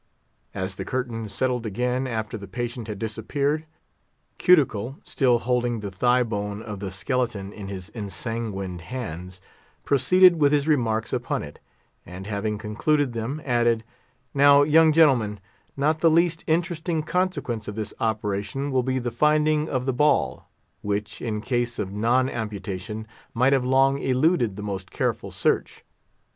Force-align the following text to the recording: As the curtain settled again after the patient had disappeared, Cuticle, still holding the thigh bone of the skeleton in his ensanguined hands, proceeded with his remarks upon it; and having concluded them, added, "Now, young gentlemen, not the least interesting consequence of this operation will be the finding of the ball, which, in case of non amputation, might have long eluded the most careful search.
As 0.55 0.77
the 0.77 0.83
curtain 0.83 1.29
settled 1.29 1.63
again 1.63 2.07
after 2.07 2.35
the 2.35 2.47
patient 2.47 2.87
had 2.87 2.97
disappeared, 2.97 3.67
Cuticle, 4.39 4.97
still 5.03 5.37
holding 5.37 5.79
the 5.81 5.91
thigh 5.91 6.23
bone 6.23 6.63
of 6.63 6.79
the 6.79 6.89
skeleton 6.89 7.53
in 7.53 7.67
his 7.67 7.91
ensanguined 7.93 8.81
hands, 8.81 9.41
proceeded 9.85 10.41
with 10.41 10.53
his 10.53 10.67
remarks 10.67 11.13
upon 11.13 11.43
it; 11.43 11.59
and 12.03 12.25
having 12.25 12.57
concluded 12.57 13.13
them, 13.13 13.43
added, 13.45 13.83
"Now, 14.33 14.63
young 14.63 14.91
gentlemen, 14.91 15.39
not 15.77 15.99
the 15.99 16.09
least 16.09 16.43
interesting 16.47 17.03
consequence 17.03 17.67
of 17.67 17.75
this 17.75 17.93
operation 17.99 18.71
will 18.71 18.81
be 18.81 18.97
the 18.97 19.11
finding 19.11 19.69
of 19.69 19.85
the 19.85 19.93
ball, 19.93 20.49
which, 20.81 21.21
in 21.21 21.41
case 21.41 21.77
of 21.77 21.91
non 21.93 22.27
amputation, 22.27 23.05
might 23.35 23.53
have 23.53 23.63
long 23.65 23.99
eluded 23.99 24.55
the 24.55 24.63
most 24.63 24.89
careful 24.89 25.29
search. 25.29 25.83